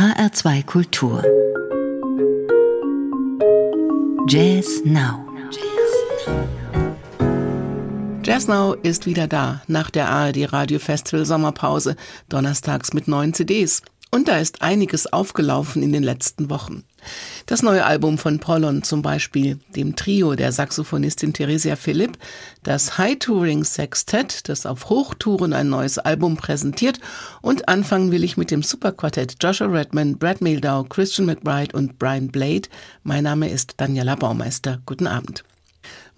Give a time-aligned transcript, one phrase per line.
[0.00, 1.22] HR2 Kultur.
[4.26, 5.26] Jazz Now.
[8.22, 11.96] Jazz Now ist wieder da nach der ARD Radio Festival Sommerpause,
[12.30, 13.82] donnerstags mit neuen CDs.
[14.12, 16.82] Und da ist einiges aufgelaufen in den letzten Wochen.
[17.46, 22.18] Das neue Album von Pollon zum Beispiel, dem Trio der Saxophonistin Theresia Philipp,
[22.62, 27.00] das High Touring Sextett, das auf Hochtouren ein neues Album präsentiert
[27.40, 32.28] und anfangen will ich mit dem Superquartett Joshua Redman, Brad Mehldau, Christian McBride und Brian
[32.28, 32.68] Blade.
[33.04, 34.80] Mein Name ist Daniela Baumeister.
[34.86, 35.44] Guten Abend.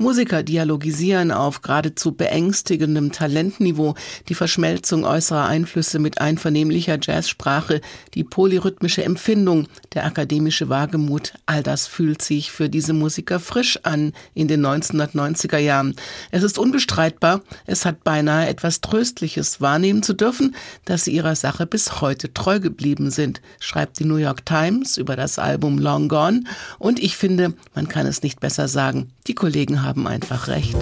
[0.03, 3.95] Musiker dialogisieren auf geradezu beängstigendem Talentniveau
[4.29, 7.81] die Verschmelzung äußerer Einflüsse mit einvernehmlicher Jazzsprache,
[8.15, 14.13] die polyrhythmische Empfindung, der akademische Wagemut, all das fühlt sich für diese Musiker frisch an
[14.35, 15.95] in den 1990er Jahren.
[16.33, 21.65] Es ist unbestreitbar, es hat beinahe etwas Tröstliches wahrnehmen zu dürfen, dass sie ihrer Sache
[21.65, 26.43] bis heute treu geblieben sind, schreibt die New York Times über das Album Long Gone
[26.81, 29.13] und ich finde, man kann es nicht besser sagen.
[29.29, 30.77] Die Kollegen haben einfach recht.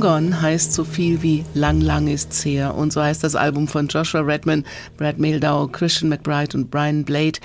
[0.00, 2.74] Long Gone heißt so viel wie Lang, lang ist's her.
[2.74, 4.64] Und so heißt das Album von Joshua Redman,
[4.96, 7.38] Brad Mehldau, Christian McBride und Brian Blade.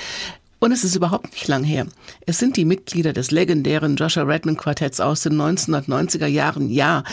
[0.60, 1.86] Und es ist überhaupt nicht lang her.
[2.25, 6.69] Es sind die Mitglieder des legendären Joshua Redman Quartetts aus den 1990er Jahren.
[6.69, 7.04] Ja,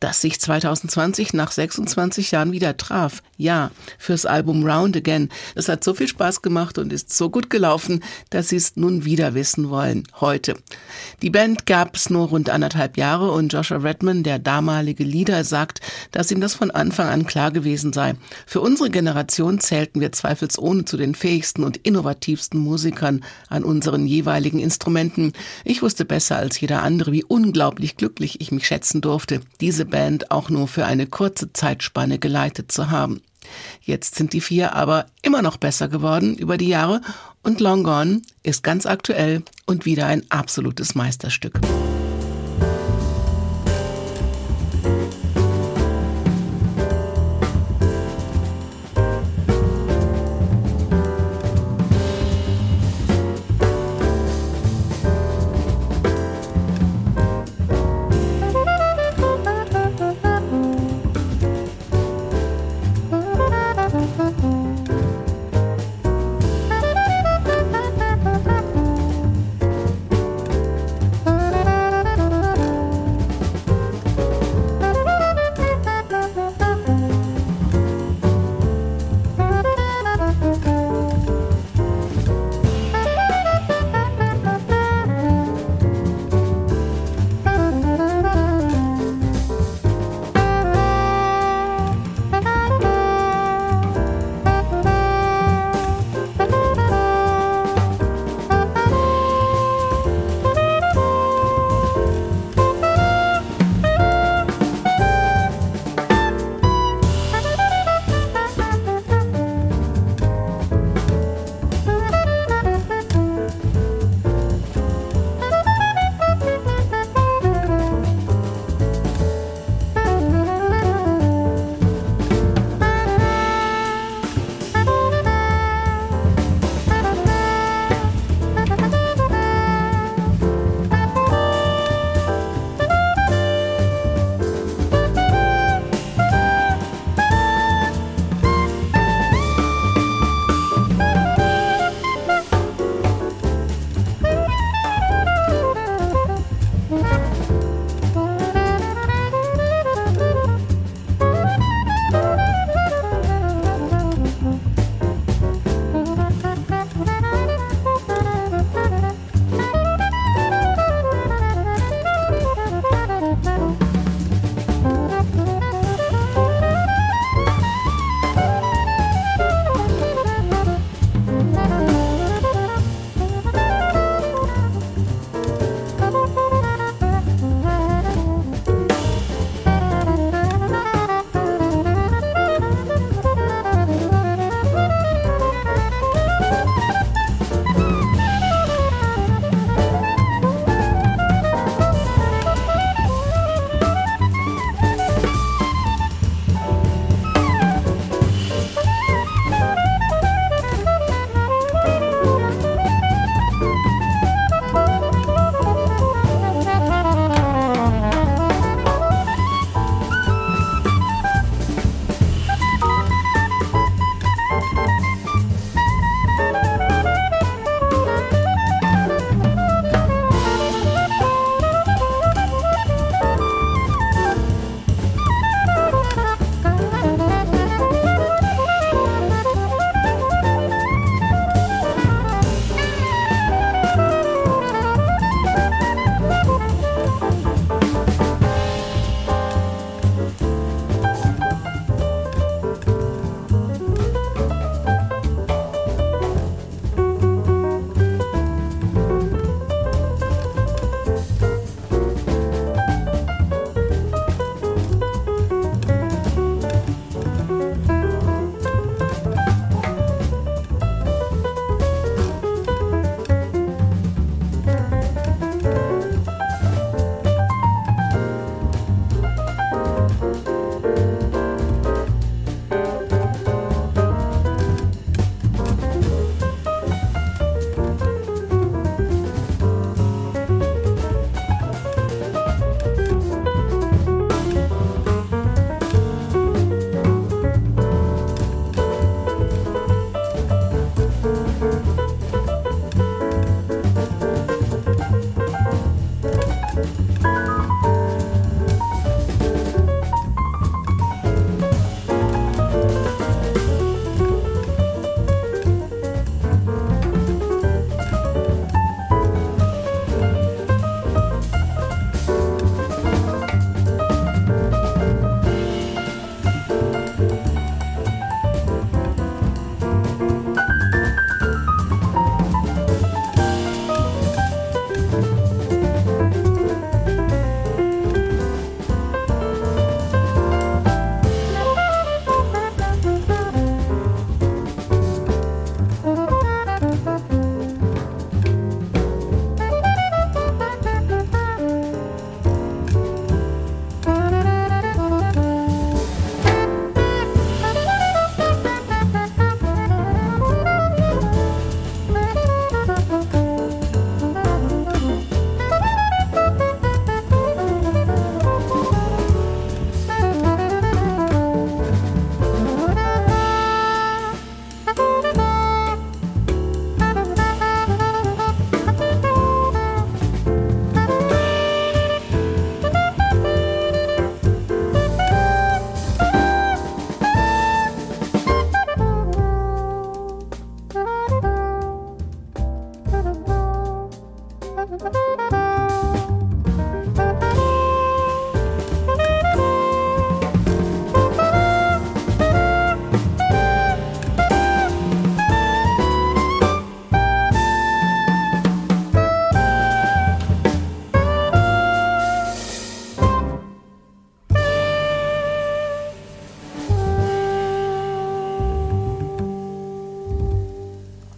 [0.00, 3.22] das sich 2020 nach 26 Jahren wieder traf.
[3.36, 5.28] Ja, fürs Album Round Again.
[5.54, 9.04] Es hat so viel Spaß gemacht und ist so gut gelaufen, dass sie es nun
[9.04, 10.06] wieder wissen wollen.
[10.20, 10.54] Heute.
[11.22, 15.80] Die Band gab es nur rund anderthalb Jahre und Joshua Redman, der damalige Leader, sagt,
[16.12, 18.14] dass ihm das von Anfang an klar gewesen sei.
[18.46, 24.60] Für unsere Generation zählten wir zweifelsohne zu den fähigsten und innovativsten Musikern an unseren jeweiligen
[24.60, 25.32] Instrumenten.
[25.64, 30.30] Ich wusste besser als jeder andere, wie unglaublich glücklich ich mich schätzen durfte, diese Band
[30.30, 33.22] auch nur für eine kurze Zeitspanne geleitet zu haben.
[33.82, 37.00] Jetzt sind die vier aber immer noch besser geworden über die Jahre
[37.42, 41.60] und Long Gone ist ganz aktuell und wieder ein absolutes Meisterstück.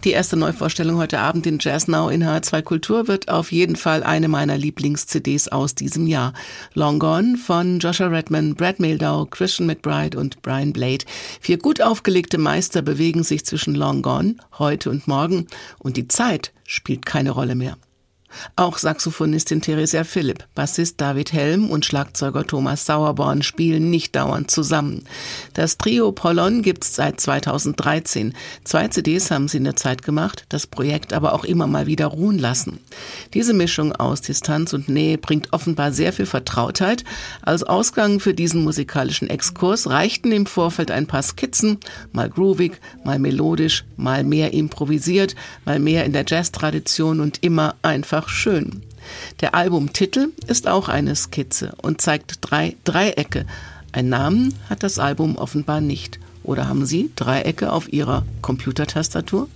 [0.03, 4.03] Die erste Neuvorstellung heute Abend in Jazz Now in H2 Kultur wird auf jeden Fall
[4.03, 6.33] eine meiner Lieblings-CDs aus diesem Jahr.
[6.73, 11.05] Long Gone von Joshua Redman, Brad Mehldau, Christian McBride und Brian Blade.
[11.39, 15.47] Vier gut aufgelegte Meister bewegen sich zwischen Long Gone, heute und morgen
[15.79, 17.77] und die Zeit spielt keine Rolle mehr.
[18.55, 25.05] Auch Saxophonistin Theresia Philipp, Bassist David Helm und Schlagzeuger Thomas Sauerborn spielen nicht dauernd zusammen.
[25.53, 28.33] Das Trio Pollon gibt's seit 2013.
[28.63, 32.07] Zwei CDs haben sie in der Zeit gemacht, das Projekt aber auch immer mal wieder
[32.07, 32.79] ruhen lassen.
[33.33, 37.03] Diese Mischung aus Distanz und Nähe bringt offenbar sehr viel Vertrautheit.
[37.41, 41.77] Als Ausgang für diesen musikalischen Exkurs reichten im Vorfeld ein paar Skizzen,
[42.11, 45.35] mal groovig, mal melodisch, mal mehr improvisiert,
[45.65, 48.83] mal mehr in der Jazz-Tradition und immer einfach einfach schön.
[49.41, 53.45] Der Albumtitel ist auch eine Skizze und zeigt drei Dreiecke.
[53.91, 56.19] Ein Namen hat das Album offenbar nicht.
[56.43, 59.49] Oder haben Sie Dreiecke auf Ihrer Computertastatur?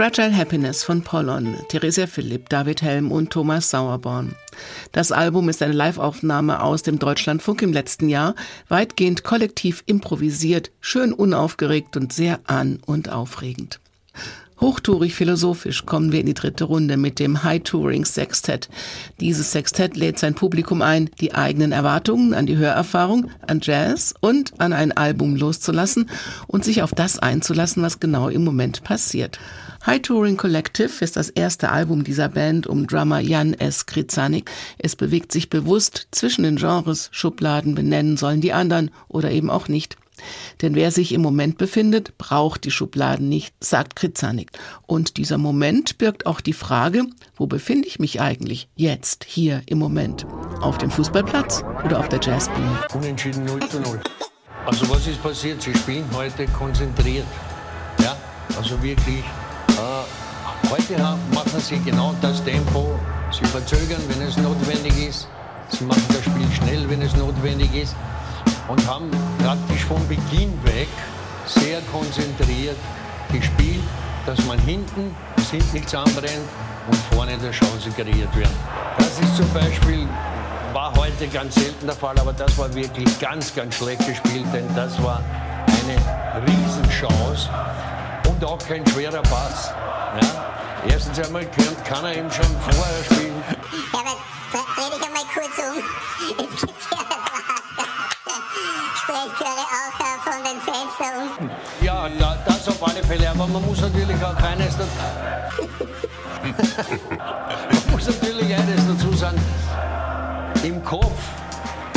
[0.00, 4.34] Fragile Happiness von Pollon, Theresia Philipp, David Helm und Thomas Sauerborn.
[4.92, 8.34] Das Album ist eine Liveaufnahme aus dem Deutschlandfunk im letzten Jahr,
[8.70, 13.78] weitgehend kollektiv improvisiert, schön unaufgeregt und sehr an- und aufregend.
[14.58, 18.70] Hochtourig philosophisch kommen wir in die dritte Runde mit dem High Touring Sextett.
[19.20, 24.58] Dieses Sextett lädt sein Publikum ein, die eigenen Erwartungen an die Hörerfahrung, an Jazz und
[24.60, 26.08] an ein Album loszulassen
[26.46, 29.38] und sich auf das einzulassen, was genau im Moment passiert.
[29.86, 33.86] High Touring Collective ist das erste Album dieser Band um Drummer Jan S.
[33.86, 34.50] Krizanik.
[34.76, 39.68] Es bewegt sich bewusst zwischen den Genres, Schubladen benennen sollen die anderen oder eben auch
[39.68, 39.96] nicht.
[40.60, 44.50] Denn wer sich im Moment befindet, braucht die Schubladen nicht, sagt Krizanik.
[44.86, 49.78] Und dieser Moment birgt auch die Frage, wo befinde ich mich eigentlich jetzt, hier im
[49.78, 50.26] Moment?
[50.60, 52.80] Auf dem Fußballplatz oder auf der Jazzbühne?
[52.92, 53.98] Unentschieden 0 zu 0.
[54.66, 55.62] Also was ist passiert?
[55.62, 57.24] Sie spielen heute konzentriert.
[57.98, 58.14] Ja,
[58.58, 59.24] also wirklich.
[60.70, 60.96] Heute
[61.34, 62.96] machen sie genau das Tempo.
[63.32, 65.26] Sie verzögern, wenn es notwendig ist.
[65.68, 67.96] Sie machen das Spiel schnell, wenn es notwendig ist
[68.68, 69.10] und haben
[69.42, 70.86] praktisch von Beginn weg
[71.44, 72.76] sehr konzentriert
[73.32, 73.82] gespielt,
[74.26, 76.48] dass man hinten, dass hinten nichts anbrennt
[76.86, 78.50] und vorne der Chance kreiert wird.
[78.96, 80.06] Das ist zum Beispiel,
[80.72, 84.66] war heute ganz selten der Fall, aber das war wirklich ganz, ganz schlecht gespielt, denn
[84.76, 85.20] das war
[85.66, 87.48] eine Riesenchance
[88.28, 89.72] und auch kein schwerer Pass.
[90.20, 90.44] Ja?
[90.88, 93.42] Erstens einmal kann, kann er eben schon vorher spielen.
[93.92, 94.16] Herbert,
[94.50, 95.76] dreh dich einmal kurz um.
[96.38, 96.98] Es gibt ja
[98.96, 100.72] Sprechchöre auch von den da
[101.22, 101.50] unten.
[101.80, 104.76] Ja, da, das auf alle Fälle, aber man muss natürlich auch eines,
[106.38, 109.40] man muss natürlich eines dazu sagen,
[110.62, 111.18] im Kopf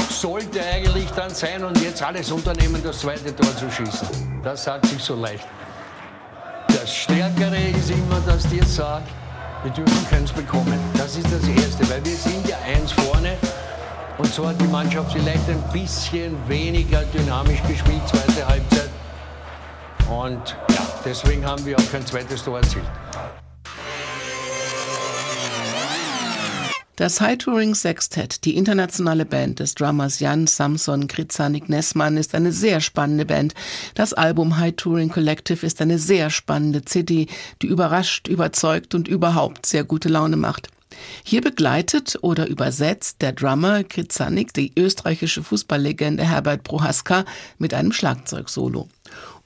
[0.09, 4.41] sollte eigentlich dann sein und jetzt alles unternehmen, das zweite Tor zu schießen.
[4.43, 5.47] Das sagt sich so leicht.
[6.93, 9.09] Das Stärkere ist immer, dass dir sagt,
[9.63, 10.79] wir dürfen keins bekommen.
[10.95, 13.35] Das ist das Erste, weil wir sind ja eins vorne
[14.19, 18.89] und so hat die Mannschaft vielleicht ein bisschen weniger dynamisch gespielt, zweite Halbzeit.
[20.07, 22.85] Und ja, deswegen haben wir auch kein zweites Tor erzielt.
[26.95, 32.51] Das High Touring Sextet, die internationale Band des Drummers Jan Samson Krizanik Nessmann, ist eine
[32.51, 33.55] sehr spannende Band.
[33.95, 37.25] Das Album High Touring Collective ist eine sehr spannende CD,
[37.63, 40.67] die überrascht, überzeugt und überhaupt sehr gute Laune macht.
[41.23, 47.25] Hier begleitet oder übersetzt der Drummer Krizanik die österreichische Fußballlegende Herbert Prohaska
[47.57, 48.87] mit einem Schlagzeugsolo.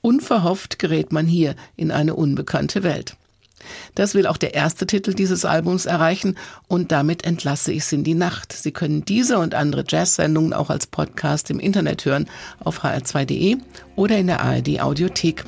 [0.02, 3.16] Unverhofft gerät man hier in eine unbekannte Welt.
[3.96, 8.04] Das will auch der erste Titel dieses Albums erreichen und damit entlasse ich Sie in
[8.04, 8.54] die Nacht.
[8.54, 12.28] Sie können diese und andere Jazz-Sendungen auch als Podcast im Internet hören
[12.60, 13.58] auf hr2.de
[13.96, 15.44] oder in der ARD Audiothek.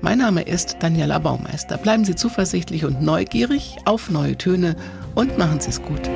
[0.00, 1.76] Mein Name ist Daniela Baumeister.
[1.76, 4.76] Bleiben Sie zuversichtlich und neugierig auf neue Töne
[5.14, 6.08] und machen Sie es gut.